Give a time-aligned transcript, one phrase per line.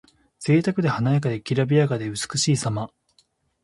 [0.39, 2.89] ぜいたくで華やかで、きらびやかで美しいさま。